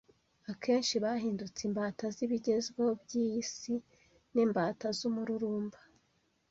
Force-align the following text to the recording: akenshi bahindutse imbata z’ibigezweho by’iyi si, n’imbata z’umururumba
akenshi 0.51 0.95
bahindutse 1.03 1.59
imbata 1.69 2.05
z’ibigezweho 2.15 2.91
by’iyi 3.03 3.41
si, 3.55 3.75
n’imbata 4.33 4.87
z’umururumba 4.97 5.79